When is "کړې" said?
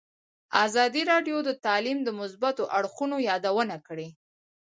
3.87-4.07